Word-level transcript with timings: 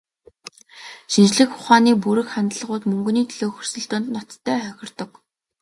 Шинжлэх 1.11 1.51
ухааны 1.57 1.91
бүрэг 2.03 2.27
хандлагууд 2.33 2.83
мөнгөний 2.89 3.25
төлөөх 3.27 3.55
өрсөлдөөнд 3.61 4.07
ноцтой 4.13 4.57
хохирдог. 4.63 5.11